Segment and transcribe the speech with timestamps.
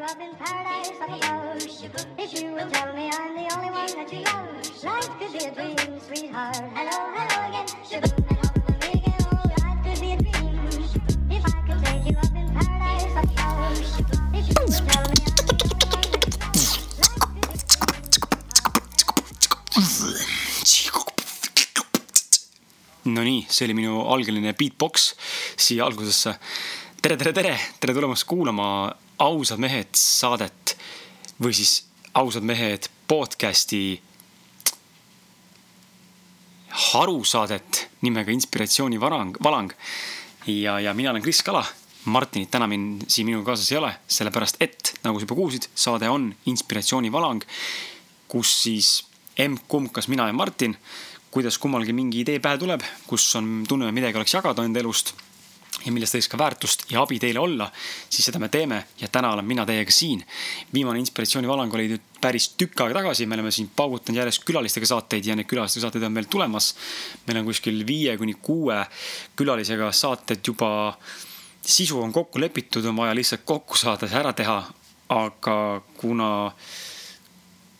[0.00, 1.60] you up in paradise up above.
[2.16, 4.48] If you will tell me I'm the only one that you love,
[4.84, 6.56] life could be a dream, sweetheart.
[6.72, 7.66] Hello, hello again.
[7.84, 9.20] Shaboom, and help me again.
[9.28, 10.56] Oh, life could be a dream.
[11.28, 13.76] If I could take you up in paradise up above.
[14.32, 16.64] If you will tell me I'm the only one that you
[17.04, 17.50] love, life could be
[23.10, 25.14] Nonii, see oli minu algeline beatbox
[25.56, 26.38] siia algusesse.
[27.00, 30.76] tere, tere, tere, tere tulemast kuulama Ausad mehed saadet
[31.42, 31.82] või siis
[32.16, 34.00] Ausad mehed podcast'i
[36.90, 39.72] harusaadet nimega Inspiratsiooni varang, valang.
[40.46, 41.64] ja, ja mina olen Kris Kala.
[42.04, 46.08] Martinit täna mind siin minuga kaasas ei ole, sellepärast et nagu sa juba kuulsid, saade
[46.08, 47.44] on Inspiratsiooni valang,
[48.28, 49.04] kus siis
[49.36, 50.78] emb-kumb, kas mina ja Martin,
[51.30, 55.12] kuidas kummalgi mingi idee pähe tuleb, kus on, tunneme midagi oleks jagada enda elust
[55.84, 57.68] ja millest võiks ka väärtust ja abi teile olla,
[58.08, 60.24] siis seda me teeme ja täna olen mina teiega siin.
[60.72, 65.26] viimane inspiratsioonivalang oli nüüd päris tükk aega tagasi, me oleme siin paugutanud järjest külalistega saateid
[65.26, 66.74] ja neid külalistega saateid on veel tulemas.
[67.26, 68.78] meil on kuskil viie kuni kuue
[69.36, 70.70] külalisega saated juba,
[71.64, 74.62] sisu on kokku lepitud, on vaja lihtsalt kokku saada, see ära teha.
[75.10, 76.30] aga kuna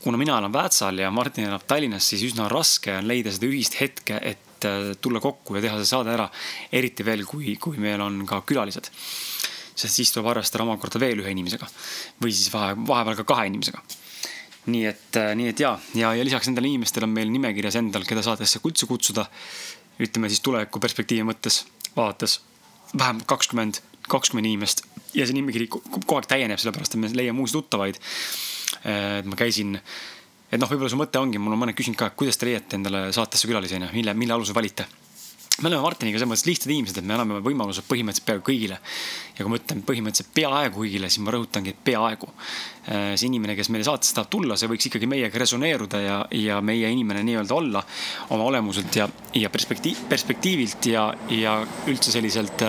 [0.01, 3.77] kuna mina elan Väätsal ja Martin elab Tallinnas, siis üsna raske on leida seda ühist
[3.81, 6.29] hetke, et äh, tulla kokku ja teha see saade ära.
[6.73, 8.91] eriti veel, kui, kui meil on ka külalised.
[9.81, 11.67] sest siis tuleb arvestada omakorda veel ühe inimesega
[12.23, 13.83] või siis vahe, vahepeal ka kahe inimesega.
[14.67, 18.23] nii et, nii et ja, ja, ja lisaks nendele inimestele on meil nimekirjas endal, keda
[18.23, 19.27] saatesse üldse kutsuda.
[20.01, 21.65] ütleme siis tuleviku perspektiivi mõttes
[21.97, 22.41] vaadates
[22.97, 27.57] vähemalt kakskümmend, kakskümmend inimest ja see nimekiri kogu aeg täieneb, sellepärast et me leiame uusi
[27.59, 27.99] tuttavaid
[28.85, 29.79] et ma käisin,
[30.51, 33.09] et noh, võib-olla su mõte ongi, mul on mõned küsinud ka, kuidas te leiate endale
[33.15, 34.87] saatesse külalisi, onju, mille, mille alusel valite?
[35.61, 38.79] Me oleme Martiniga selles mõttes lihtsad inimesed, et me anname võimalused põhimõtteliselt peaaegu kõigile.
[39.37, 42.29] ja kui ma ütlen põhimõtteliselt peaaegu kõigile, siis ma rõhutangi, et peaaegu.
[42.91, 46.89] see inimene, kes meile saatesse tahab tulla, see võiks ikkagi meiega resoneeruda ja, ja meie
[46.91, 47.83] inimene nii-öelda olla
[48.35, 51.59] oma olemuselt ja, ja perspektiiv, perspektiivilt ja, ja
[51.93, 52.65] üldse selliselt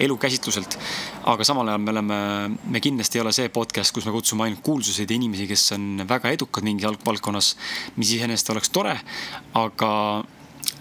[0.00, 0.78] elukäsitluselt.
[1.26, 2.20] aga samal ajal me oleme,
[2.70, 6.06] me kindlasti ei ole see podcast, kus me kutsume ainult kuulsuseid ja inimesi, kes on
[6.08, 7.56] väga edukad mingis valdkonnas,
[7.96, 8.94] mis iseenesest oleks tore,
[9.58, 9.92] aga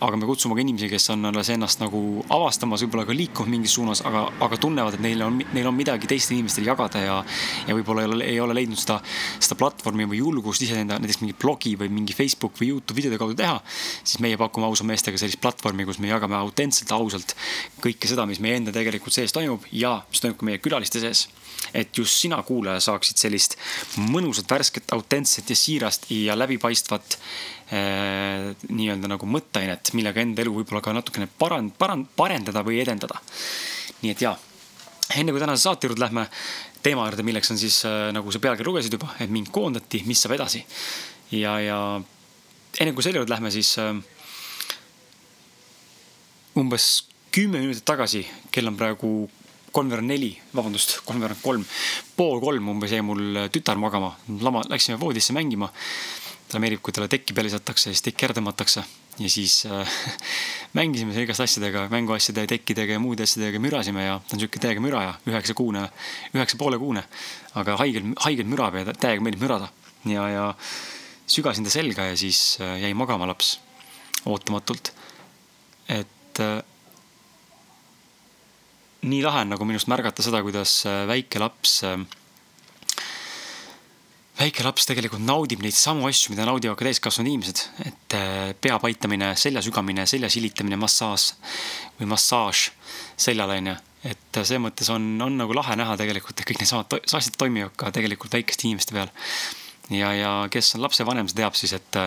[0.06, 2.00] aga me kutsume ka inimesi, kes on alles ennast nagu
[2.34, 6.10] avastamas, võib-olla ka liikumas mingis suunas, aga, aga tunnevad, et neil on, neil on midagi
[6.10, 7.18] teistele inimestele jagada ja,
[7.68, 9.00] ja võib-olla ei ole, ei ole leidnud seda,
[9.40, 13.38] seda platvormi või julgust iseenda näiteks mingi blogi või mingi Facebook või Youtube videode kaudu
[13.40, 13.58] teha.
[14.04, 17.36] siis meie pakume ausa meestega sellist platvormi, kus me jagame autentselt, ausalt
[17.84, 21.28] kõike seda, mis meie enda tegelikult sees toimub ja mis toimub ka meie külaliste sees
[21.74, 23.58] et just sina, kuulaja, saaksid sellist
[23.98, 30.84] mõnusat, värsket, autentset ja siirast ja läbipaistvat äh, nii-öelda nagu mõtteainet, millega enda elu võib-olla
[30.86, 33.22] ka natukene parand-, parand-, parendada või edendada.
[34.02, 34.36] nii et jaa,
[35.16, 36.28] enne kui tänase saate juurde lähme,
[36.86, 40.22] teema juurde, milleks on siis äh, nagu sa pealkiri lugesid juba, et mind koondati, mis
[40.22, 40.66] saab edasi.
[41.32, 41.80] ja, ja
[42.80, 43.96] enne kui selle juurde lähme, siis äh,
[46.60, 47.06] umbes
[47.36, 49.10] kümme minutit tagasi, kell on praegu
[49.76, 51.66] kolmveerand neli, vabandust, kolmveerand kolm,
[52.16, 54.14] pool kolm umbes jäi mul tütar magama.
[54.42, 55.72] lama, läksime voodisse mängima.
[56.48, 58.84] talle meeldib, kui talle tekki peale visatakse siis tekki ära tõmmatakse.
[59.20, 59.96] ja siis äh,
[60.78, 64.84] mängisime seal igast asjadega, mänguasjade, tekkidega ja muude asjadega mürasime ja ta on sihuke täiega
[64.84, 65.88] müraja, üheksakuune,
[66.36, 67.04] üheksa poole kuune.
[67.56, 69.72] aga haigelt, haigelt mürab ja täiega meeldib mürada.
[70.06, 70.46] ja, ja
[71.28, 73.58] sügasin ta selga ja siis äh, jäi magama laps
[74.26, 74.94] ootamatult.
[75.90, 76.64] et äh,
[79.06, 80.80] nii lahe on nagu minu arust märgata seda, kuidas
[81.10, 81.80] väike laps,
[84.40, 87.62] väike laps tegelikult naudib neid samu asju, mida naudivad ka täiskasvanud inimesed.
[87.86, 88.16] et
[88.62, 91.34] pea paitamine, selja sügamine, selja silitamine, massaaž
[92.00, 92.70] või massaaž
[93.28, 93.76] seljale onju.
[94.06, 97.94] et selles mõttes on, on nagu lahe näha tegelikult, et kõik needsamad asjad toimivad ka
[97.94, 99.14] tegelikult väikeste inimeste peal.
[99.90, 102.02] ja, ja kes on lapsevanem, see teab siis, et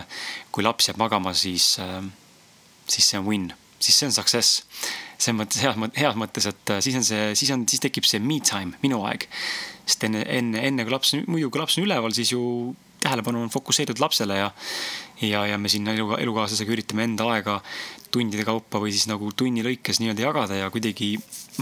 [0.51, 1.77] kui laps jääb magama, siis,
[2.91, 4.65] siis see on win, siis see on success
[5.19, 8.39] selles mõttes heas, heas mõttes, et siis on see, siis on, siis tekib see me
[8.45, 9.27] time, minu aeg.
[9.89, 12.43] sest enne, enne, enne kui laps, muidu kui laps on üleval, siis ju
[13.03, 14.51] tähelepanu on fokusseeritud lapsele ja,
[15.23, 17.59] ja, ja me sinna elu, elukaaslasega üritame enda aega
[18.15, 21.13] tundide kaupa või siis nagu tunni lõikes nii-öelda jagada ja kuidagi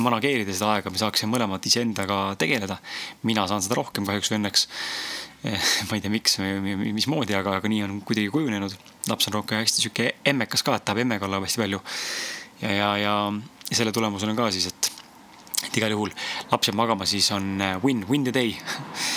[0.00, 2.78] manageerida seda aega, me saaksime mõlemad iseendaga tegeleda.
[3.22, 4.66] mina saan seda rohkem kahjuks või õnneks.
[5.44, 8.76] Ma ei tea, miks või mismoodi, aga, aga nii on kuidagi kujunenud.
[9.10, 11.82] laps on rohkem hästi sihuke emmekas ka, et tahab emmega olla hästi palju
[12.62, 13.14] ja, ja, ja
[13.70, 14.90] selle tulemusel on ka siis, et,
[15.68, 16.12] et igal juhul
[16.50, 18.56] laps jääb magama, siis on äh, win, win the day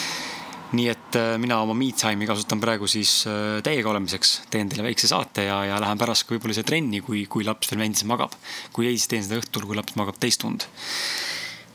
[0.78, 3.24] nii et äh, mina oma me time'i kasutan praegu siis
[3.66, 7.26] täiega olemiseks, teen teile väikse saate ja, ja lähen pärast ka võib-olla siia trenni, kui,
[7.26, 8.36] kui laps veel endiselt magab.
[8.76, 10.68] kui ei, siis teen seda õhtul, kui laps magab teist tund.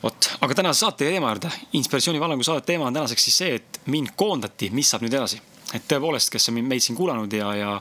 [0.03, 3.81] Vot, aga tänase saate teema juurde, inspiratsiooni vallangu saate teema on tänaseks siis see, et
[3.91, 5.41] mind koondati, mis saab nüüd edasi.
[5.73, 7.71] et tõepoolest, kes on meid siin kuulanud ja, ja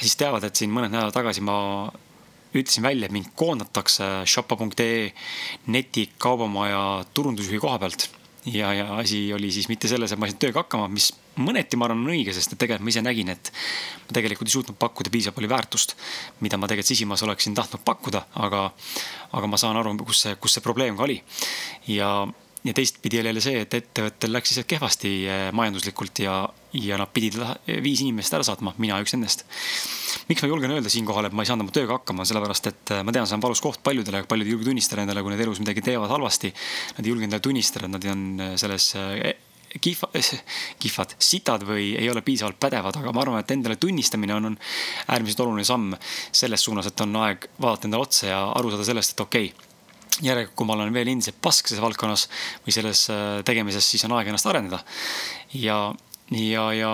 [0.00, 1.56] siis teavad, et siin mõned nädalad tagasi ma
[2.56, 5.12] ütlesin välja, et mind koondatakse shoppa.ee
[5.72, 8.08] netikaubamaja turundusjuhi koha pealt
[8.46, 11.10] ja, ja asi oli siis mitte selles, et ma ei saanud tööga hakkama, mis
[11.42, 13.50] mõneti ma arvan on õige, sest et tegelikult ma ise nägin, et
[14.06, 15.96] ma tegelikult ei suutnud pakkuda piisavalt palju väärtust,
[16.44, 18.66] mida ma tegelikult sisimas oleksin tahtnud pakkuda, aga,
[19.36, 21.20] aga ma saan aru, kus see, kus see probleem ka oli.
[21.90, 22.10] ja,
[22.64, 26.36] ja teistpidi oli jälle see, et ettevõttel läks lihtsalt kehvasti eh, majanduslikult ja,
[26.76, 27.38] ja nad pidid
[27.84, 29.46] viis inimest ära saatma, mina üks nendest.
[30.28, 33.02] miks ma julgen öelda siinkohal, et ma ei saanud oma tööga hakkama, sellepärast et eh,
[33.06, 35.62] ma tean, see on valus koht paljudele, paljud ei julge tunnistada endale, kui nad elus
[35.62, 36.52] midagi teevad halvasti.
[36.98, 38.90] Nad ei julge endale tunnistada, et nad on eh, selles
[39.80, 40.10] kihva,
[40.82, 44.58] kihvad, sitad või ei ole piisavalt pädevad, aga ma arvan, et endale tunnistamine on, on
[45.12, 45.94] äärmiselt oluline samm
[46.32, 49.65] selles suunas, et on aeg vaadata endale otsa ja aru saada sellest, et okei okay,
[50.24, 52.26] järelikult, kui ma olen veel endiselt pask selles valdkonnas
[52.64, 54.82] või selles äh, tegemises, siis on aeg ennast arendada.
[55.52, 55.80] ja,
[56.30, 56.92] ja, ja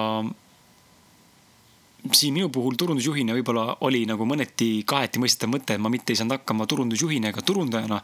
[2.10, 6.18] siin minu puhul turundusjuhina võib-olla oli nagu mõneti kaheti mõistetav mõte, et ma mitte ei
[6.18, 8.00] saanud hakkama turundusjuhina ega turundajana.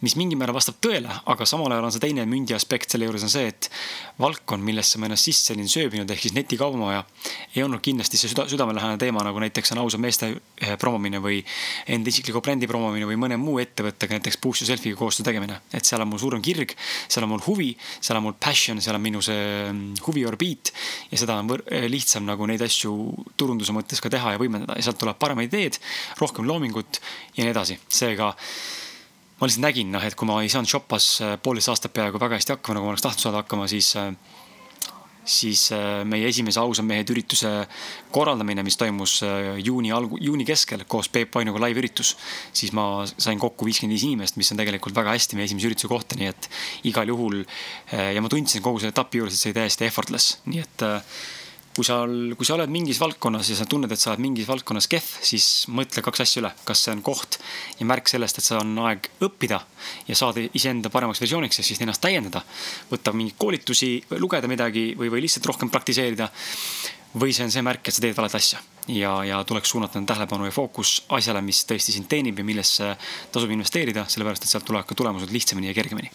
[0.00, 3.26] mis mingil määral vastab tõele, aga samal ajal on see teine mündi aspekt selle juures
[3.26, 3.68] on see, et
[4.18, 7.04] valdkond, millesse ma ennast sisse olin sööbinud, ehk siis netikaubamaja.
[7.54, 11.42] ei olnud kindlasti see süda, südamelähedane teema, nagu näiteks on ausa meeste eh, promomine või
[11.86, 15.60] enda isikliku brändi promomine või mõne muu ettevõttega, näiteks Push Yourselfiga koostöö tegemine.
[15.72, 16.72] et seal on mul suurem kirg,
[17.08, 20.72] seal on mul huvi, seal on mul passion, seal on minu see mm, huviorbiit
[21.12, 24.86] ja seda on eh, lihtsam nagu neid asju turunduse mõttes ka teha ja võimendada ja
[24.86, 25.78] sealt tuleb paremad ideed,
[26.20, 27.00] rohkem loomingut
[27.36, 27.78] ja nii edasi.
[27.88, 28.34] seega
[29.36, 32.38] ma lihtsalt nägin, noh, et kui ma ei saanud Shoppas äh, poolteist aastat peaaegu väga
[32.38, 34.12] hästi hakkama, nagu ma oleks tahtnud saada hakkama, siis äh,
[35.26, 37.50] siis äh, meie esimese ausad mehed ürituse
[38.14, 39.18] korraldamine, mis toimus
[39.60, 42.14] juuni algu-, juuni keskel koos Peep Vainuga live-üritus.
[42.54, 45.90] siis ma sain kokku viiskümmend viis inimest, mis on tegelikult väga hästi meie esimese ürituse
[45.90, 46.48] kohta, nii et
[46.88, 47.42] igal juhul
[47.90, 50.86] ja ma tundsin kogu selle etapi juures, et see oli täiesti effortless, nii et
[51.76, 54.88] kui sa, kui sa oled mingis valdkonnas ja sa tunned, et sa oled mingis valdkonnas
[54.90, 57.38] kehv, siis mõtle kaks asja üle, kas see on koht
[57.80, 59.60] ja märk sellest, et see on aeg õppida
[60.08, 62.42] ja saada iseenda paremaks versiooniks ja siis ennast täiendada.
[62.90, 66.30] võtta mingeid koolitusi, lugeda midagi või, või lihtsalt rohkem praktiseerida.
[67.16, 68.58] või see on see märk, et sa teed valet asja
[68.88, 72.96] ja, ja tuleks suunata tähelepanu ja fookus asjale, mis tõesti sind teenib ja millesse
[73.32, 76.10] tasub investeerida, sellepärast et sealt tulevad ka tulemused lihtsamini ja kergemini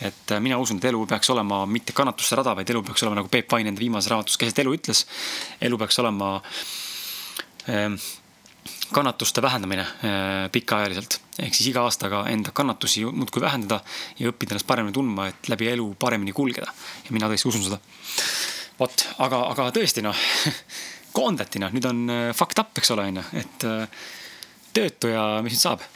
[0.00, 3.20] et äh, mina usun, et elu peaks olema mitte kannatuste rada, vaid elu peaks olema
[3.20, 5.04] nagu Peep Vain enda viimases raamatus Keset elu ütles.
[5.60, 6.34] elu peaks olema
[7.70, 7.96] äh,
[8.92, 11.20] kannatuste vähendamine äh, pikaajaliselt.
[11.38, 13.80] ehk siis iga aastaga enda kannatusi muudkui vähendada
[14.18, 16.72] ja õppida ennast paremini tundma, et läbi elu paremini kulgeda.
[17.04, 17.80] ja mina tõesti usun seda.
[18.78, 20.16] vot, aga, aga tõesti noh
[21.16, 23.70] koondati noh, nüüd on äh, fucked up, eks ole, on ju, et
[24.76, 25.86] töötu ja mis nüüd saab.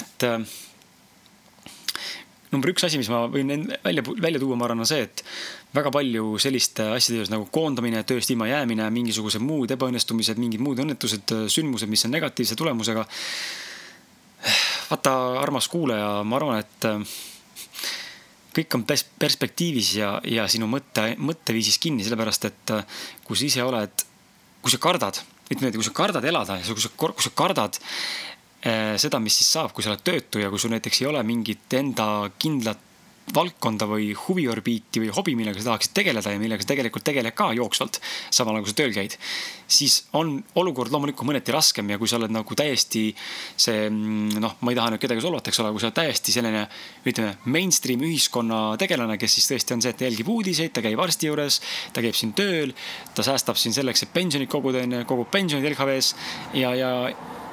[0.00, 0.30] et
[2.52, 3.50] number üks asi, mis ma võin
[3.84, 5.22] välja, välja tuua, ma arvan, on see, et
[5.76, 10.80] väga palju selliste asjade juures nagu koondamine, tööst ilma jäämine, mingisugused muud ebaõnnestumised, mingid muud
[10.84, 13.06] õnnetused, sündmused, mis on negatiivse tulemusega.
[14.90, 17.16] vaata, armas kuulaja, ma arvan, et äh,
[18.56, 23.66] kõik on perspektiivis ja, ja sinu mõtte, mõtteviisis kinni, sellepärast et äh, kui sa ise
[23.66, 24.06] oled,
[24.62, 25.18] kui sa kardad,
[25.50, 27.80] ütleme niimoodi, kui sa kardad elada ja kui sa, kui sa kardad
[28.98, 31.74] seda, mis siis saab, kui sa oled töötu ja kui sul näiteks ei ole mingit
[31.78, 32.06] enda
[32.40, 32.80] kindlat
[33.34, 37.48] valdkonda või huviorbiiti või hobi, millega sa tahaksid tegeleda ja millega sa tegelikult tegeled ka
[37.56, 37.98] jooksvalt,
[38.30, 39.16] samal ajal kui sa tööl käid,
[39.66, 44.56] siis on olukord loomulikult mõneti raskem ja kui sa oled nagu täiesti see mm, noh,
[44.62, 46.66] ma ei taha nüüd kedagi solvata, eks ole, kui sa oled täiesti selline
[47.06, 51.02] ütleme, mainstream ühiskonna tegelane, kes siis tõesti on see, et ta jälgib uudiseid, ta käib
[51.02, 51.58] arsti juures,
[51.96, 52.76] ta käib siin tööl,
[53.16, 56.14] ta säästab siin selleks, et pensionit koguda, onju, kogub pensionid LHV-s
[56.62, 56.92] ja, ja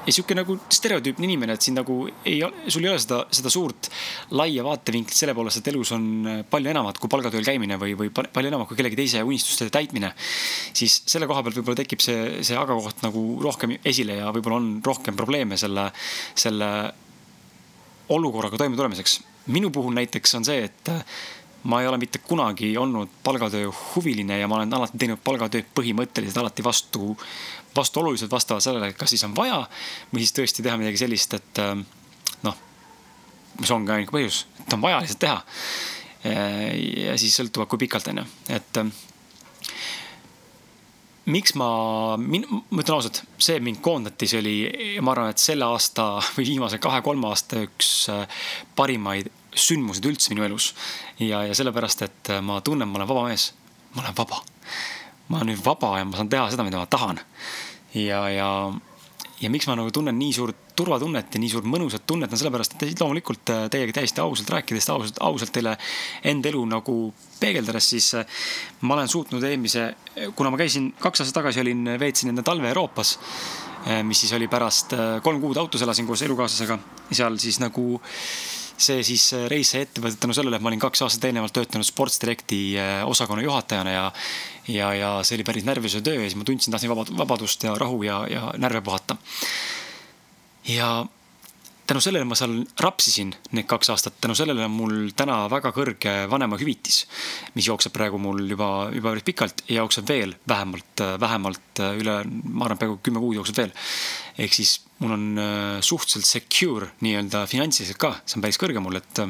[0.05, 3.89] ja sihuke nagu stereotüüpne inimene, et siin nagu ei sul ei ole seda, seda suurt
[4.35, 6.05] laia vaatevinklit selle poolest, et elus on
[6.49, 10.13] palju enamat kui palgatööl käimine või, või palju enamat kui kellegi teise unistuste täitmine.
[10.73, 14.59] siis selle koha pealt võib-olla tekib see, see aga koht nagu rohkem esile ja võib-olla
[14.61, 15.89] on rohkem probleeme selle,
[16.35, 16.69] selle
[18.13, 19.21] olukorraga toimetulemiseks.
[19.47, 20.91] minu puhul näiteks on see, et
[21.63, 26.39] ma ei ole mitte kunagi olnud palgatöö huviline ja ma olen alati teinud palgatööd põhimõtteliselt
[26.41, 27.13] alati vastu,
[27.75, 29.61] vastuoluliselt vastavalt sellele, kas siis on vaja
[30.11, 31.73] või siis tõesti teha midagi sellist, et äh,
[32.43, 32.59] noh,
[33.59, 35.41] mis ongi ainuke põhjus, et on vaja lihtsalt teha.
[36.23, 38.91] ja siis sõltuvalt, kui pikalt on ju, et äh,
[41.31, 41.69] miks ma,
[42.17, 44.55] ma ütlen ausalt, see mind koondati, see oli,
[45.03, 47.93] ma arvan, et selle aasta või viimase kahe-kolme aasta üks
[48.75, 50.73] parimaid sündmused üldse minu elus.
[51.19, 53.51] ja, ja sellepärast, et ma tunnen, ma olen vaba mees.
[53.95, 54.41] ma olen vaba.
[55.27, 57.19] ma olen nüüd vaba ja ma saan teha seda, mida ma tahan.
[57.93, 58.49] ja, ja,
[59.41, 62.75] ja miks ma nagu tunnen nii suurt turvatunnet ja nii suurt mõnusat tunnet, on sellepärast,
[62.81, 65.75] et loomulikult äh, teiega täiesti ausalt rääkides, ausalt, ausalt teile
[66.25, 66.95] enda elu nagu
[67.39, 68.41] peegeldades, siis äh,
[68.81, 69.91] ma olen suutnud eelmise,
[70.37, 73.15] kuna ma käisin kaks aastat tagasi olin, veetsin enda talve Euroopas,
[73.85, 76.79] äh, mis siis oli pärast kolm kuud autos elasin koos elukaaslasega,
[77.11, 77.99] seal siis nagu
[78.77, 81.87] see siis reis sai ette võetud tänu sellele, et ma olin kaks aastat eelnevalt töötanud
[81.87, 82.61] Sports Directi
[83.05, 84.05] osakonna juhatajana ja
[84.67, 88.03] ja, ja see oli päris närvilise töö ja siis ma tundsin, tahtsin vabadust ja rahu
[88.03, 89.17] ja, ja närve puhata.
[90.67, 91.05] Ja
[91.93, 96.13] tänu sellele ma seal rapsisin need kaks aastat, tänu sellele on mul täna väga kõrge
[96.31, 97.03] vanemahüvitis,
[97.53, 102.17] mis jookseb praegu mul juba, juba päris pikalt ja jookseb veel vähemalt, vähemalt üle,
[102.49, 103.75] ma arvan, peaaegu kümme kuud jookseb veel.
[104.41, 108.97] ehk siis mul on äh, suhteliselt secure nii-öelda finantsiliselt ka, see on päris kõrge mul,
[108.97, 109.23] et,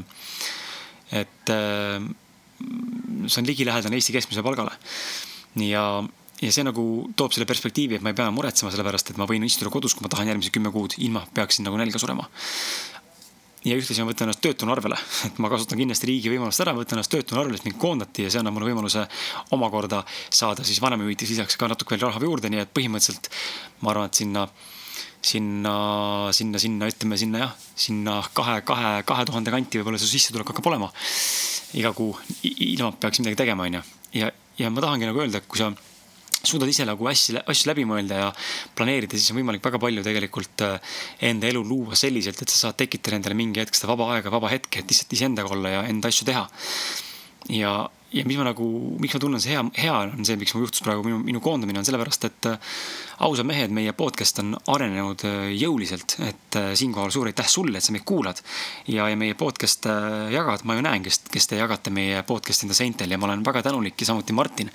[1.19, 2.09] et äh,
[3.27, 4.79] see on ligilähedane Eesti keskmisele palgale.
[5.59, 5.83] ja
[6.43, 6.85] ja see nagu
[7.19, 9.95] toob selle perspektiivi, et ma ei pea muretsema selle pärast, et ma võin istuda kodus,
[9.95, 12.27] kui ma tahan järgmised kümme kuud, ilma peaksin nagu nälga surema.
[13.63, 14.97] ja ühtlasi ma võtan ennast töötuna arvele,
[15.29, 18.33] et ma kasutan kindlasti riigi võimalust ära, võtan ennast töötuna arvele, sest mind koondati ja
[18.33, 19.05] see annab mulle võimaluse
[19.55, 23.31] omakorda saada siis vanemahüvitis lisaks ka natuke veel raha juurde, nii et põhimõtteliselt
[23.79, 24.47] ma arvan, et sinna
[25.23, 25.73] sinna,
[26.35, 30.67] sinna, sinna, ütleme sinna jah, sinna kahe, kahe, kahe tuhande kanti võib-olla see sissetulek hakkab
[30.73, 30.91] olema
[31.79, 32.11] iga kuu,
[32.43, 33.81] ilma peaks midagi tegema, onju.
[34.19, 35.71] ja, ja ma tahangi nagu öelda, et kui sa
[36.43, 38.29] suudad ise nagu asju, asju läbi mõelda ja
[38.75, 40.95] planeerida, siis on võimalik väga palju tegelikult äh,
[41.29, 44.51] enda elu luua selliselt, et sa saad tekitada endale mingi hetk seda vaba aega, vaba
[44.51, 46.43] hetke, et lihtsalt iseendaga olla ja enda asju teha.
[47.55, 47.73] ja,
[48.13, 48.65] ja mis ma nagu,
[49.01, 51.81] miks ma tunnen see hea, hea on see, miks mul juhtus praegu minu, minu koondamine
[51.81, 52.73] on sellepärast, et äh,
[53.25, 57.85] ausad mehed, meie podcast on arenenud äh, jõuliselt, et äh, siinkohal suur aitäh sulle, et
[57.85, 58.41] sa meid kuulad.
[58.87, 59.87] ja, ja meie podcast
[60.31, 63.45] jagad, ma ju näen, kes, kes te jagate meie podcast'i enda seintel ja ma olen
[63.45, 64.69] väga tänulik ja samuti Martin.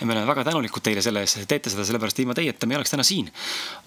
[0.00, 2.76] ja me oleme väga tänulikud teile selle eest, et teete seda, sellepärast ilma teieta me
[2.76, 3.30] ei oleks täna siin.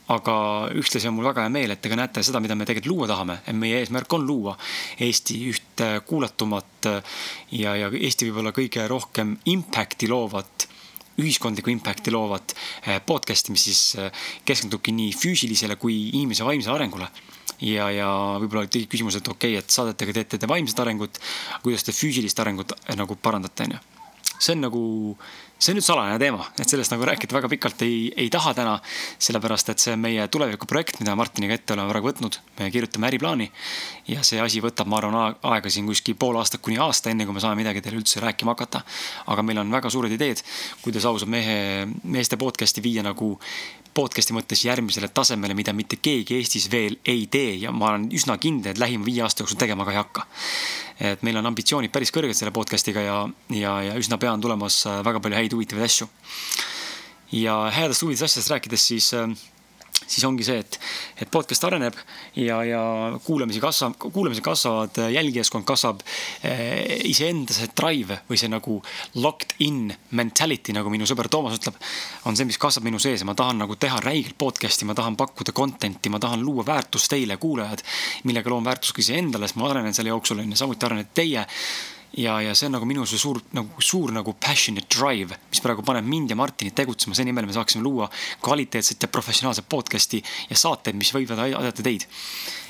[0.09, 0.35] aga
[0.77, 3.07] ühtlasi on mul väga hea meel, et te ka näete seda, mida me tegelikult luua
[3.09, 4.57] tahame, meie eesmärk on luua
[5.01, 6.89] Eesti üht kuulatumat
[7.51, 10.69] ja, ja Eesti võib-olla kõige rohkem rohkem impact'i loovat
[11.21, 17.07] ühiskondlikku impact'i loovat eh, podcast'i, mis siis eh, keskendubki nii füüsilisele kui inimese vaimsele arengule.
[17.63, 18.09] ja, ja
[18.41, 21.19] võib-olla tekib küsimus, et okei okay,, et saadetega teete te vaimset arengut,
[21.63, 23.79] kuidas te füüsilist arengut eh, nagu parandate, onju.
[24.35, 24.83] see on nagu
[25.57, 28.75] see on nüüd salajane teema, et sellest nagu rääkida väga pikalt ei, ei taha täna.
[29.19, 32.39] sellepärast, et see on meie tulevikuprojekt, mida Martiniga ette oleme praegu võtnud.
[32.59, 33.49] me kirjutame äriplaani
[34.11, 37.33] ja see asi võtab, ma arvan, aega siin kuskil pool aastat kuni aasta, enne kui
[37.33, 38.83] me saame midagi teile üldse rääkima hakata.
[39.27, 40.43] aga meil on väga suured ideed,
[40.83, 43.37] kuidas ausad mehe, meeste podcast'i viia nagu
[43.95, 48.37] podcast'i mõttes järgmisele tasemele, mida mitte keegi Eestis veel ei tee ja ma olen üsna
[48.41, 50.27] kindel, et lähima viie aasta jooksul tegema ka ei hakka.
[50.99, 53.17] et meil on ambitsioonid päris kõrged selle podcast'iga ja,
[53.51, 56.07] ja, ja üsna pea on tulemas väga palju häid huvitavaid asju.
[57.31, 59.29] ja headest huvitavatest asjadest rääkides, siis äh,
[60.05, 60.77] siis ongi see, et,
[61.23, 61.95] et podcast areneb
[62.37, 62.81] ja, ja
[63.25, 66.03] kuulamisi kasvab, kuulamised kasvavad, jälgijaskond kasvab
[66.43, 67.01] eh,.
[67.09, 68.77] iseenda see drive või see nagu
[69.15, 71.79] locked in mentality, nagu minu sõber Toomas ütleb,
[72.29, 75.17] on see, mis kasvab minu sees ja ma tahan nagu teha räigelt podcast'i, ma tahan
[75.19, 77.83] pakkuda content'i, ma tahan luua väärtust teile, kuulajad,
[78.29, 81.45] millega loon väärtust ka iseendale, sest ma arenen selle jooksul on ju, samuti arenete teie
[82.17, 85.83] ja, ja see on nagu minu see suur nagu suur nagu passionate drive, mis praegu
[85.85, 88.07] paneb mind ja Martinit tegutsema selle nimel, me saaksime luua
[88.43, 92.07] kvaliteetset ja professionaalset podcast'i ja saateid, mis võivad aidata teid.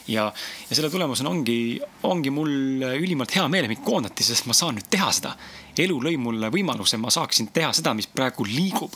[0.07, 0.27] ja,
[0.69, 2.51] ja selle tulemusena ongi, ongi mul
[2.97, 5.35] ülimalt hea meel, et mind koondati, sest ma saan nüüd teha seda.
[5.77, 8.93] elu lõi mulle võimaluse, ma saaksin teha seda, mis praegu liigub.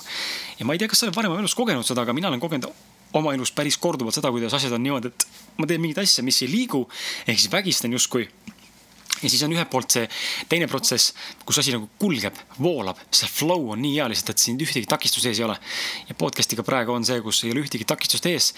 [0.59, 2.71] ja ma ei tea, kas sa oled varem elus kogenud seda, aga mina olen kogenud
[3.13, 5.27] oma elus päris korduvalt seda, kuidas asjad on niimoodi, et
[5.57, 6.83] ma teen mingit asja, mis ei liigu
[7.25, 8.27] ehk siis vägistan justkui
[9.21, 10.05] ja siis on ühelt poolt see
[10.49, 11.13] teine protsess,
[11.45, 15.29] kus asi nagu kulgeb, voolab, see flow on nii hea lihtsalt, et siin ühtegi takistust
[15.29, 15.57] ees ei ole.
[16.09, 18.53] ja podcast'iga praegu on see, kus ei ole ühtegi takistust ees,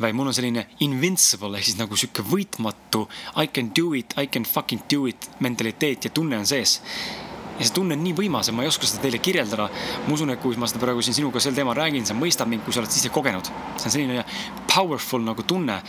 [0.00, 3.06] vaid mul on selline invincible ehk siis nagu sihuke võitmatu
[3.40, 6.80] I can do it, I can fucking do it mentaliteet ja tunne on sees
[7.58, 9.68] ja see tunne on nii võimas ja ma ei oska seda teile kirjeldada.
[10.06, 12.64] ma usun, et kui ma seda praegu siin sinuga sel teemal räägin, sa mõistad mind,
[12.66, 13.50] kui sa oled ise kogenud.
[13.76, 14.24] see on selline
[14.74, 15.80] powerful nagu tunne.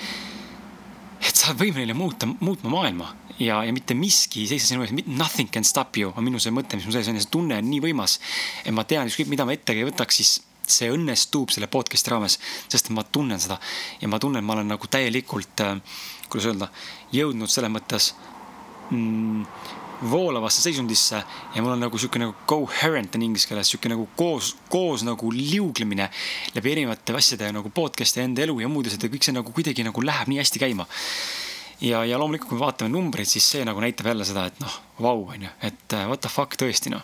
[1.35, 3.09] Et sa oled võimeline muuta, muutma maailma
[3.43, 6.53] ja, ja mitte miski ei seisa sinu ees, nothing can stop you on minu see
[6.55, 8.21] mõte, mis mu sees on ja see tunne on nii võimas.
[8.63, 12.39] et ma tean, ükskõik mida ma ettegi ei võtaks, siis see õnnestub selle podcast'i raames,
[12.71, 13.59] sest ma tunnen seda
[13.99, 15.75] ja ma tunnen, ma olen nagu täielikult äh,,
[16.31, 16.71] kuidas öelda,
[17.11, 18.13] jõudnud selles mõttes
[18.89, 19.43] mm,
[20.11, 21.21] voolavasse seisundisse
[21.55, 25.31] ja mul on nagu sihuke nagu coherent on inglise keeles, sihuke nagu koos, koos nagu
[25.33, 26.09] liuglemine
[26.55, 29.87] läbi erinevate asjade nagu podcast'i enda elu ja muud asjad ja kõik see nagu kuidagi
[29.87, 30.87] nagu läheb nii hästi käima
[31.81, 34.79] ja, ja loomulikult, kui me vaatame numbreid, siis see nagu näitab jälle seda, et noh,
[35.01, 37.03] vau, on ju, et äh, what the fuck tõesti noh.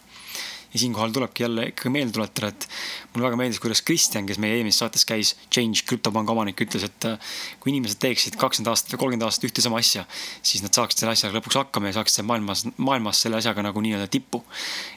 [0.73, 2.67] Ja siinkohal tulebki jälle ikkagi meelde tuletada, et
[3.13, 7.07] mulle väga meeldis, kuidas Kristjan, kes meie eelmises saates käis, Change krüptopanga omanik, ütles, et
[7.09, 10.05] äh, kui inimesed teeksid kakskümmend aastat või kolmkümmend aastat ühte sama asja,
[10.41, 14.07] siis nad saaksid selle asjaga lõpuks hakkama ja saaksid maailmas, maailmas selle asjaga nagu nii-öelda
[14.11, 14.43] tippu.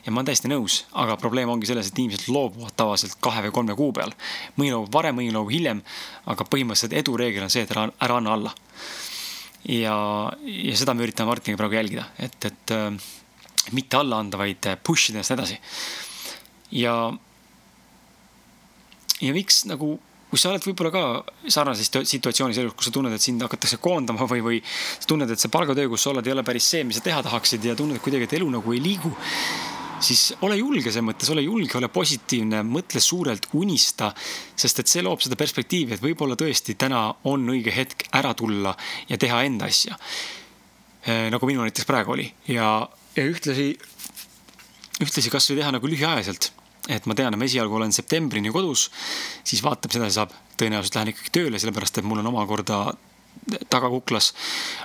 [0.05, 3.57] ja ma olen täiesti nõus, aga probleem ongi selles, et inimesed loobuvad tavaliselt kahe või
[3.59, 4.15] kolme kuu peal.
[4.57, 5.83] mõni loobub varem, mõni loobub hiljem,
[6.27, 8.55] aga põhimõtteliselt edu reegel on see, et ära, ära anna alla
[9.69, 9.97] ja,
[10.45, 12.97] ja seda me üritame Martiniga praegu jälgida, et, et äh,
[13.73, 15.59] mitte alla anda, vaid push ida ennast edasi.
[16.81, 16.95] ja,
[19.21, 19.95] ja miks nagu,
[20.31, 21.05] kui sa oled võib-olla ka
[21.49, 25.41] sarnases situatsioonis elus, kus sa tunned, et sind hakatakse koondama või, või sa tunned, et
[25.41, 28.03] see palgatöö, kus sa oled, ei ole päris see, mis sa teha tahaksid ja tunned
[28.05, 29.15] kuidagi, et elu nagu ei liigu
[30.05, 34.11] siis ole julge selles mõttes, ole julge, ole positiivne, mõtle suurelt, unista,
[34.57, 38.75] sest et see loob seda perspektiivi, et võib-olla tõesti täna on õige hetk ära tulla
[39.09, 39.97] ja teha enda asja.
[41.05, 42.69] Eh, nagu minul näiteks praegu oli ja
[43.17, 43.73] ja ühtlasi,
[45.03, 46.53] ühtlasi kasvõi teha nagu lühiajaliselt.
[46.89, 48.91] et ma tean, et ma esialgu olen septembrini kodus,
[49.41, 52.81] siis vaatab, seda saab, tõenäoliselt lähen ikkagi tööle, sellepärast et mul on omakorda
[53.73, 54.33] tagakuklas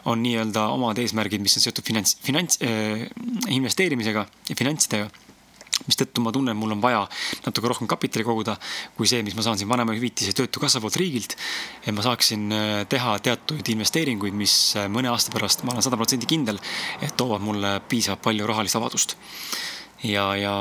[0.09, 3.03] on nii-öelda omad eesmärgid, mis on seotud finants, finants äh,,
[3.51, 5.09] investeerimisega ja finantsidega
[5.89, 7.01] mistõttu ma tunnen, mul on vaja
[7.46, 8.55] natuke rohkem kapitali koguda
[8.98, 11.36] kui see, mis ma saan siin vanemahüvitise Töötukassa poolt riigilt.
[11.86, 16.00] et ma saaksin äh, teha teatud investeeringuid, mis äh, mõne aasta pärast, ma olen sada
[16.00, 16.62] protsenti kindel,
[17.01, 19.17] et toovad mulle piisavalt palju rahalist vabadust.
[20.03, 20.55] ja, ja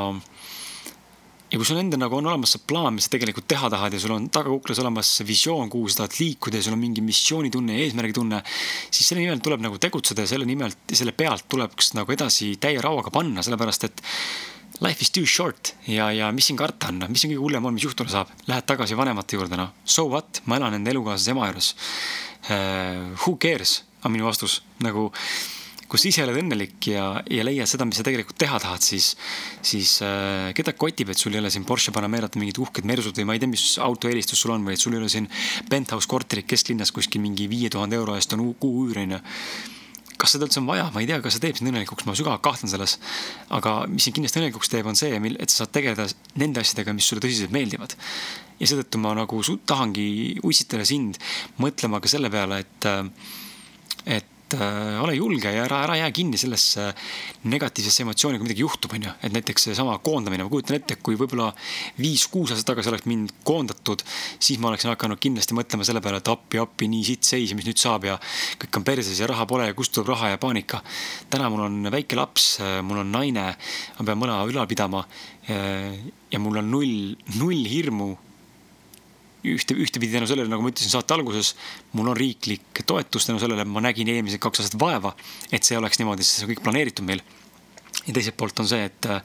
[1.49, 4.01] ja kui sul endal nagu on olemas see plaan, mis sa tegelikult teha tahad ja
[4.03, 7.87] sul on tagakuklas olemas visioon, kuhu sa tahad liikuda ja sul on mingi missioonitunne ja
[7.87, 8.43] eesmärgitunne,
[8.91, 12.83] siis selle nimel tuleb nagu tegutseda ja selle nimel, selle pealt tuleks nagu edasi täie
[12.85, 14.05] rauaga panna, sellepärast et
[14.85, 15.75] life is too short.
[15.87, 18.67] Ja, ja mis siin karta on, mis on kõige hullem on, mis juhtuda saab, lähed
[18.69, 21.75] tagasi vanemate juurde, noh, so what, ma elan enda elukaaslase ema juures.
[22.49, 23.15] Uh,.
[23.25, 25.09] Who cares, on minu vastus, nagu
[25.89, 29.15] kus ise oled õnnelik ja, ja leiad seda, mis sa tegelikult teha tahad, siis,
[29.65, 33.29] siis äh, keda kotib, et sul ei ole siin Porsche Panamerata mingid uhked mersud või
[33.29, 35.31] ma ei tea, mis autoeelistus sul on või et sul ei ole siin
[35.73, 39.23] penthouse korterit kesklinnas kuskil mingi viie tuhande euro eest on kuu üür onju
[40.19, 42.43] kas seda üldse on vaja, ma ei tea, kas see teeb sind õnnelikuks, ma sügavalt
[42.45, 42.97] kahtlen selles.
[43.55, 46.09] aga mis sind kindlasti õnnelikuks teeb, on see, et sa saad tegeleda
[46.43, 47.95] nende asjadega, mis sulle tõsiselt meeldivad.
[48.59, 50.09] ja seetõttu ma nagu tahangi
[50.43, 51.21] ussitada sind
[51.63, 52.89] mõtlema ka selle peale, et,
[54.19, 56.89] et et äh, ole julge ja ära, ära jää kinni sellesse
[57.53, 59.13] negatiivsesse emotsiooni, kui midagi juhtub, onju.
[59.23, 61.51] et näiteks seesama koondamine, ma kujutan ette, kui võib-olla
[62.01, 64.05] viis-kuus aastat tagasi oleks mind koondatud,
[64.41, 67.59] siis ma oleksin hakanud kindlasti mõtlema selle peale, et appi, appi, nii sitt seis ja
[67.59, 68.17] mis nüüd saab ja
[68.63, 70.81] kõik on perses ja raha pole ja kust tuleb raha ja paanika.
[71.31, 73.51] täna mul on väike laps, mul on naine,
[73.99, 75.05] ma pean mõlema ülal pidama
[75.49, 78.15] ja mul on null, null hirmu
[79.47, 81.55] ühte, ühtepidi tänu sellele, nagu ma ütlesin saate alguses,
[81.95, 85.15] mul on riiklik toetus tänu sellele, ma nägin eelmised kaks aastat vaeva,
[85.53, 87.23] et see oleks niimoodi, see on kõik planeeritud meil.
[88.07, 89.23] ja teiselt poolt on see, et äh,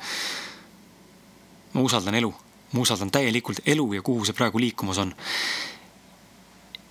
[1.73, 2.33] ma usaldan elu,
[2.73, 5.15] ma usaldan täielikult elu ja kuhu see praegu liikumas on.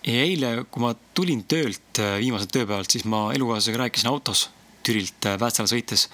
[0.06, 4.48] ja eile, kui ma tulin töölt äh, viimaselt tööpäevalt, siis ma elukaaslasega rääkisin autos
[4.82, 6.08] Türilt äh, Väätsale sõites.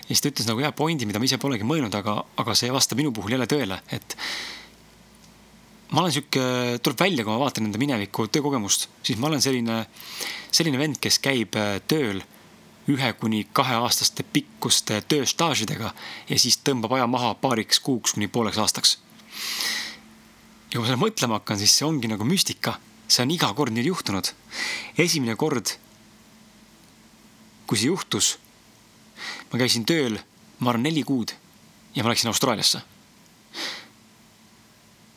[0.00, 2.72] ja siis ta ütles nagu hea pointi, mida ma ise polegi mõelnud, aga, aga see
[2.72, 4.16] vastab minu puhul jälle tõele, et
[5.90, 6.44] ma olen sihuke,
[6.82, 9.84] tuleb välja, kui ma vaatan enda mineviku töökogemust, siis ma olen selline,
[10.54, 12.22] selline vend, kes käib äh, tööl
[12.90, 15.92] ühe kuni kaheaastaste pikkuste tööstaažidega
[16.28, 18.98] ja siis tõmbab aja maha paariks kuuks kuni pooleks aastaks.
[20.72, 22.78] ja kui ma selle mõtlema hakkan, siis see ongi nagu müstika.
[23.08, 24.32] see on iga kord nüüd juhtunud.
[24.98, 25.76] esimene kord,
[27.66, 28.38] kui see juhtus,
[29.52, 30.18] ma käisin tööl,
[30.58, 31.32] ma arvan, neli kuud
[31.94, 32.82] ja ma läksin Austraaliasse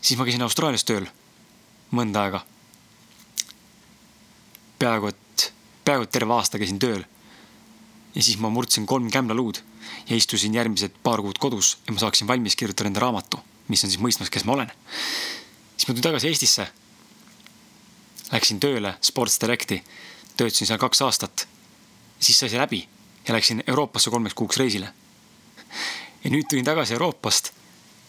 [0.07, 1.07] siis ma käisin Austraalias tööl
[1.91, 2.39] mõnda aega.
[4.79, 5.47] peaaegu et,
[5.83, 7.03] peaaegu et terve aasta käisin tööl.
[8.15, 9.59] ja siis ma murdsin kolm kämlaluud
[10.07, 13.91] ja istusin järgmised paar kuud kodus ja ma saaksin valmis kirjutada enda raamatu, mis on
[13.91, 14.71] siis mõistmas, kes ma olen.
[15.77, 16.67] siis ma tulin tagasi Eestisse.
[18.31, 19.83] Läksin tööle Sports Directi,
[20.37, 21.47] töötasin seal kaks aastat.
[22.19, 22.87] siis sai see läbi
[23.27, 24.93] ja läksin Euroopasse kolmeks kuuks reisile.
[26.23, 27.51] ja nüüd tulin tagasi Euroopast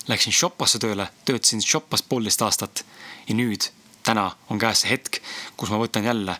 [0.09, 2.85] Läksin Shoppasse tööle, töötasin Shoppas poolteist aastat
[3.29, 3.69] ja nüüd,
[4.07, 5.21] täna on käes see hetk,
[5.57, 6.39] kus ma võtan jälle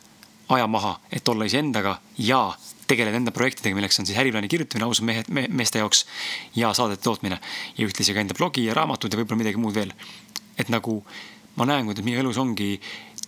[0.49, 2.41] aja maha, et olla iseendaga ja
[2.89, 6.07] tegeleda enda projektidega, milleks on siis äriplaani kirjutamine ausad mehed me,, meeste jaoks
[6.57, 7.37] ja saadete tootmine
[7.77, 9.93] ja ühtlasi ka enda blogi ja raamatud ja võib-olla midagi muud veel.
[10.59, 11.03] et nagu
[11.61, 12.79] ma näen, kuidas minu elus ongi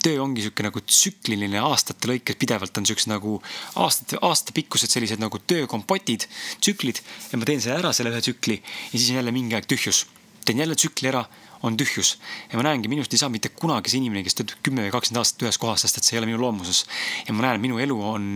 [0.01, 3.37] töö ongi sihuke nagu tsükliline aastate lõikes pidevalt on siuksed nagu
[3.85, 6.25] aastate, aastapikkused sellised nagu töökompotid,
[6.61, 7.03] tsüklid.
[7.33, 10.07] ja ma teen selle ära, selle ühe tsükli ja siis on jälle mingi aeg tühjus
[10.45, 11.25] teen jälle tsükli ära,
[11.63, 12.19] on tühjus.
[12.53, 15.21] ja ma näengi, minust ei saa mitte kunagi see inimene, kes töötab kümme või kakskümmend
[15.21, 16.87] aastat ühes kohas, sest et see ei ole minu loomuses.
[17.27, 18.29] ja ma näen, minu elu on,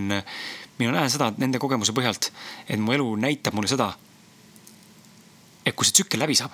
[0.78, 2.30] mina näen seda nende kogemuse põhjalt,
[2.68, 3.94] et mu elu näitab mulle seda,
[5.64, 6.52] et kui see tsükkel läbi saab,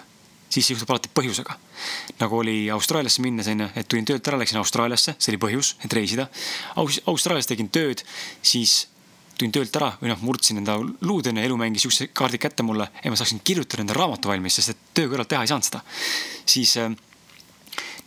[0.50, 1.56] siis see juhtub alati põhjusega.
[2.20, 5.92] nagu oli Austraaliasse minnes, onju, et tulin töölt ära, läksin Austraaliasse, see oli põhjus, et
[5.92, 6.28] reisida
[6.76, 7.00] Aus.
[7.10, 8.04] Austraalias tegin tööd,
[8.42, 8.86] siis
[9.40, 12.90] tulin töölt ära või noh, murdsin enda luud onju, elu mängis siukse kaardi kätte mulle
[13.00, 15.82] ja ma saaksin kirjutada enda raamatu valmis, sest et töö kõrvalt teha ei saanud seda.
[16.44, 16.92] siis äh,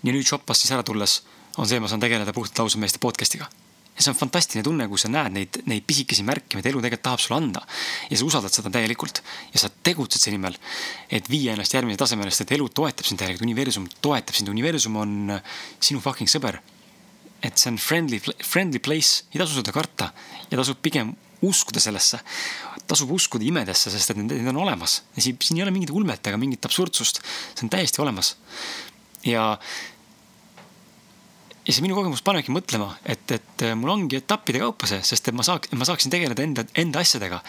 [0.04, 1.22] ja nüüd Shopast siis ära tulles
[1.58, 3.50] on see, ma saan tegeleda puhtalt ausalt meeste podcast'iga
[3.93, 7.06] ja see on fantastiline tunne, kui sa näed neid, neid pisikesi märke, mida elu tegelikult
[7.06, 7.62] tahab sulle anda.
[8.10, 9.22] ja sa usaldad seda täielikult
[9.54, 10.58] ja sa tegutsed selle nimel,
[11.13, 14.98] et viia ennast järgmisele tasemele, sest et elu toetab sind täielikult, universum toetab sind, universum
[14.98, 15.36] on
[15.80, 16.58] sinu fucking sõber.
[17.43, 20.12] Et see on friendly, friendly place, ei tasu seda karta
[20.49, 21.12] ja tasub pigem
[21.43, 22.19] uskuda sellesse.
[22.88, 25.01] tasub uskuda imedesse, sest et need, need on olemas.
[25.17, 27.21] siin, siin ei ole mingit ulmet ega mingit absurdsust,
[27.53, 28.36] see on täiesti olemas.
[29.27, 29.58] ja
[31.63, 35.36] ja see minu kogemus panebki mõtlema, et, et mul ongi etappide kaupa see, sest et
[35.36, 37.39] ma saaks, ma saaksin tegeleda enda, enda asjadega.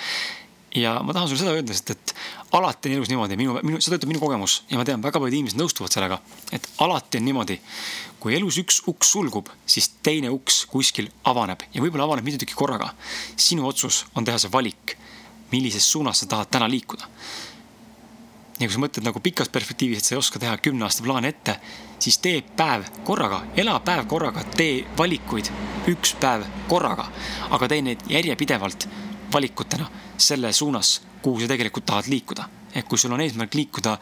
[0.75, 2.15] Ja ma tahan sulle seda öelda, sest et
[2.53, 5.37] alati on elus niimoodi, minu, minu, seda ütleb minu kogemus ja ma tean, väga paljud
[5.39, 6.19] inimesed nõustuvad sellega,
[6.55, 7.61] et alati on niimoodi.
[8.25, 12.57] kui elus üks uks sulgub, siis teine uks kuskil avaneb ja võib-olla avaneb mitu tükki
[12.57, 12.95] korraga.
[13.37, 14.97] sinu otsus on teha see valik,
[15.53, 17.09] millises suunas sa tahad täna liikuda
[18.61, 21.29] ja kui sa mõtled nagu pikas perspektiivis, et sa ei oska teha kümne aasta plaane
[21.29, 21.57] ette,
[21.99, 25.51] siis tee päev korraga, ela päev korraga, tee valikuid
[25.91, 27.09] üks päev korraga,
[27.51, 28.87] aga tee neid järjepidevalt
[29.35, 32.49] valikutena selle suunas, kuhu sa tegelikult tahad liikuda.
[32.75, 33.93] et kui sul on eesmärk liikuda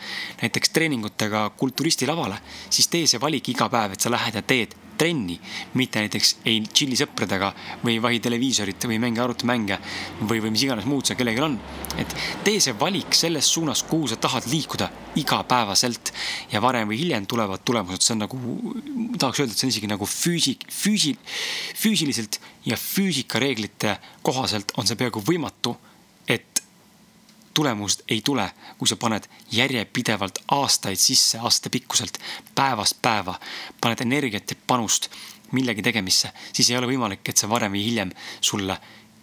[0.40, 2.38] näiteks treeningutega kulturisti lavale,
[2.70, 5.36] siis tee see valik iga päev, et sa lähed ja teed trenni,
[5.78, 7.50] mitte näiteks ei tšilli sõpradega
[7.82, 9.78] või vahi televiisorit või mängi arvutimänge
[10.22, 11.58] või, või mis iganes muud seal kellelgi on.
[11.98, 12.14] et
[12.46, 14.88] tee see valik selles suunas, kuhu sa tahad liikuda
[15.18, 16.12] igapäevaselt
[16.52, 18.40] ja varem või hiljem tulevad tulemused, see on nagu,
[19.18, 21.18] tahaks öelda, et see on isegi nagu füüsik, füüsi-,
[21.82, 22.38] füüsiliselt
[22.68, 25.74] ja füüsikareeglite kohaselt on see peaaegu võimatu
[27.54, 32.18] tulemust ei tule, kui sa paned järjepidevalt aastaid sisse, aastapikkuselt,
[32.54, 33.38] päevast päeva,
[33.80, 35.10] paned energiat ja panust
[35.52, 38.78] millegi tegemisse, siis ei ole võimalik, et see varem või hiljem sulle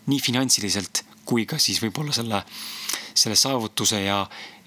[0.09, 2.41] nii finantsiliselt kui ka siis võib-olla selle,
[3.13, 4.23] selle saavutuse ja,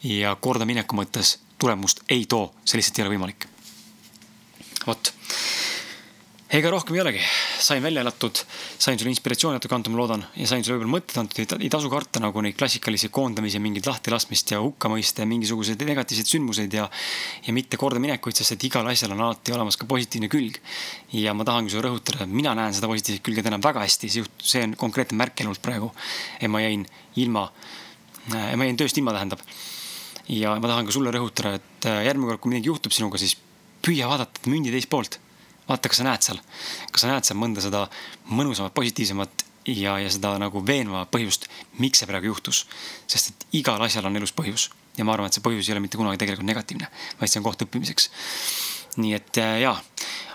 [0.06, 3.48] ja kordamineku mõttes tulemust ei too, see lihtsalt ei ole võimalik.
[4.86, 5.12] vot
[6.52, 7.20] ega rohkem ei olegi,
[7.64, 8.42] sain välja elatud,
[8.76, 11.88] sain sulle inspiratsiooni natuke antud, ma loodan, ja sain sulle võib-olla mõtteid antud, ei tasu
[11.92, 16.90] karta nagu neid klassikalisi koondamisi, mingeid lahtilaskmist ja hukkamõiste, mingisuguseid negatiivseid sündmuseid ja,
[17.46, 20.60] ja mitte kordaminekuid, sest et igal asjal on alati olemas ka positiivne külg.
[21.16, 24.66] ja ma tahangi sulle rõhutada, et mina näen seda positiivset külge täna väga hästi, see
[24.68, 25.88] on konkreetne märk elult praegu.
[26.36, 26.84] et ma jäin
[27.16, 27.48] ilma,
[28.28, 29.40] ma jäin tööst ilma, tähendab.
[30.28, 33.38] ja ma tahan ka sulle rõhutada, et järgmine kord, kui midagi juhtub sinuga, siis
[33.80, 35.22] püüa vaadata mündi teist poolt
[35.72, 36.42] vaata, kas sa näed seal,
[36.92, 37.86] kas sa näed seal mõnda seda
[38.30, 41.48] mõnusamat, positiivsemat ja, ja seda nagu veenvamat põhjust,
[41.82, 42.66] miks see praegu juhtus.
[43.06, 45.84] sest et igal asjal on elus põhjus ja ma arvan, et see põhjus ei ole
[45.84, 46.88] mitte kunagi tegelikult negatiivne,
[47.20, 48.10] vaid see on koht õppimiseks.
[49.00, 49.76] nii et äh, jaa,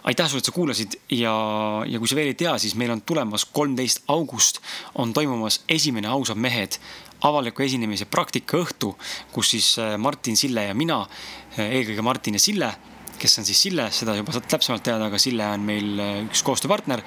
[0.10, 1.34] aitäh sulle, et sa kuulasid ja,
[1.86, 4.62] ja kui sa veel ei tea, siis meil on tulemas kolmteist august
[4.95, 6.80] on toimumas esimene Ausad mehed
[7.28, 8.95] avaliku esinemise praktikaõhtu,
[9.34, 11.04] kus siis äh, Martin, Sille ja mina,
[11.58, 12.73] äh, eelkõige Martin ja Sille
[13.19, 16.43] kes on siis Sille, seda juba saad täpsemalt teada, aga Sille on meil äh, üks
[16.45, 17.03] koostööpartner.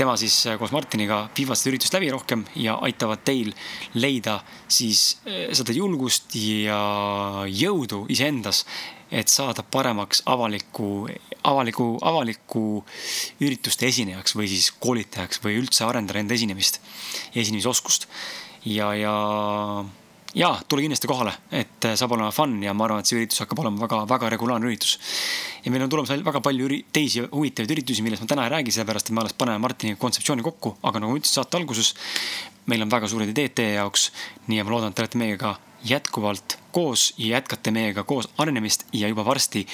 [0.00, 3.52] tema siis äh, koos Martiniga viivad seda üritust läbi rohkem ja aitavad teil
[3.94, 6.80] leida siis äh, seda julgust ja
[7.48, 8.64] jõudu iseendas,
[9.10, 11.08] et saada paremaks avaliku,
[11.44, 12.64] avaliku, avaliku
[13.42, 16.80] ürituste esinejaks või siis koolitajaks või üldse arendada enda esinemist
[17.34, 18.08] ja esinemisoskust.
[18.64, 19.16] ja, ja
[20.34, 23.42] ja tule kindlasti kohale, et äh, saab olema fun ja ma arvan, et see üritus
[23.42, 24.98] hakkab olema väga-väga regulaarne üritus.
[25.64, 28.54] ja meil on tulemas veel väga palju üri, teisi huvitavaid üritusi, millest ma täna ei
[28.54, 31.94] räägi, sellepärast et me alles paneme Martiniga kontseptsiooni kokku, aga nagu ma ütlesin saate alguses,
[32.70, 34.10] meil on väga suured ideed teie jaoks.
[34.46, 38.86] nii ja ma loodan, et te olete meiega jätkuvalt koos ja jätkate meiega koos arenemist
[38.92, 39.66] ja juba varsti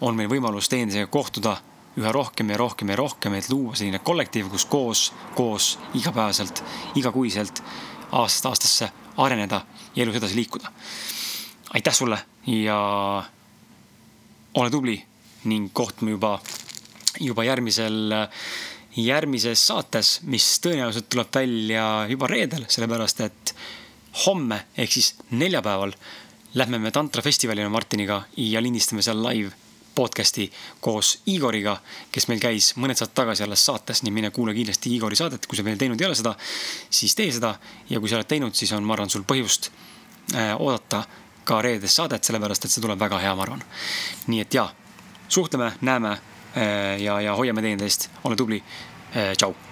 [0.00, 1.56] on meil võimalus teineteisega kohtuda
[1.98, 6.62] üha rohkem ja rohkem ja rohkem, et luua selline kollektiiv, kus koos, koos igapäevaselt,
[6.94, 7.62] igakuiselt,
[8.12, 9.64] aastast aastasse areneda
[9.96, 10.72] ja elus edasi liikuda.
[11.74, 12.78] aitäh sulle ja
[14.54, 15.04] ole tubli
[15.44, 16.38] ning kohtume juba,
[17.20, 18.12] juba järgmisel,
[18.96, 23.54] järgmises saates, mis tõenäoliselt tuleb välja juba reedel, sellepärast et
[24.26, 25.94] homme ehk siis neljapäeval
[26.54, 29.54] lähme me tantrafestivalile Martiniga ja lindistame seal live
[29.94, 30.50] podcast'i
[30.80, 31.76] koos Igoriga,
[32.12, 35.58] kes meil käis mõned saated tagasi alles saates, nii mine kuula kindlasti Igori saadet, kui
[35.58, 36.34] sa veel teinud ei ole seda,
[36.90, 37.54] siis tee seda.
[37.90, 39.70] ja kui sa oled teinud, siis on, ma arvan, sul põhjust
[40.34, 41.04] äh, oodata
[41.44, 43.64] ka reedest saadet, sellepärast et see tuleb väga hea, ma arvan.
[44.26, 44.68] nii et jaa,
[45.28, 49.34] suhtleme, näeme äh, ja, ja hoiame teineteist, ole tubli äh,.
[49.36, 49.69] tšau